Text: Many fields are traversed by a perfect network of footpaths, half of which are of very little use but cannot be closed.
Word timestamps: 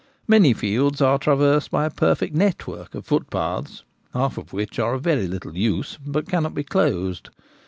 Many 0.27 0.53
fields 0.53 0.99
are 0.99 1.19
traversed 1.19 1.69
by 1.69 1.85
a 1.85 1.91
perfect 1.91 2.33
network 2.33 2.95
of 2.95 3.05
footpaths, 3.05 3.83
half 4.15 4.39
of 4.39 4.51
which 4.51 4.79
are 4.79 4.95
of 4.95 5.03
very 5.03 5.27
little 5.27 5.55
use 5.55 5.99
but 6.03 6.27
cannot 6.27 6.55
be 6.55 6.63
closed. 6.63 7.29